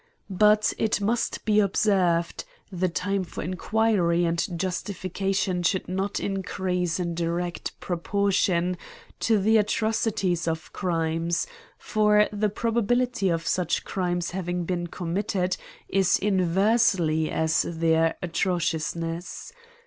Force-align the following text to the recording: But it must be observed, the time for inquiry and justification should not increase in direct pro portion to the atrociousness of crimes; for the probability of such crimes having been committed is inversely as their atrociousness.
But 0.33 0.73
it 0.79 0.99
must 0.99 1.45
be 1.45 1.59
observed, 1.59 2.43
the 2.71 2.89
time 2.89 3.23
for 3.23 3.43
inquiry 3.43 4.25
and 4.25 4.43
justification 4.59 5.61
should 5.61 5.87
not 5.87 6.19
increase 6.19 6.99
in 6.99 7.13
direct 7.13 7.79
pro 7.79 7.97
portion 7.99 8.77
to 9.19 9.37
the 9.37 9.57
atrociousness 9.57 10.47
of 10.47 10.73
crimes; 10.73 11.45
for 11.77 12.27
the 12.33 12.49
probability 12.49 13.29
of 13.29 13.45
such 13.45 13.83
crimes 13.83 14.31
having 14.31 14.63
been 14.63 14.87
committed 14.87 15.55
is 15.87 16.17
inversely 16.17 17.29
as 17.29 17.61
their 17.61 18.15
atrociousness. 18.23 19.53